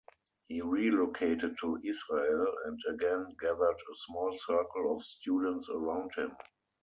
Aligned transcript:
He 0.47 0.59
relocated 0.61 1.59
to 1.59 1.79
Israel, 1.85 2.47
and 2.65 2.79
again 2.89 3.35
gathered 3.39 3.77
a 3.91 3.95
small 3.97 4.35
circle 4.35 4.95
of 4.95 5.03
students 5.03 5.69
around 5.69 6.11
him. 6.15 6.35